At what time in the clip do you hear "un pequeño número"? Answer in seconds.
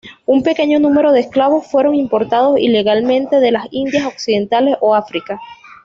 0.25-1.11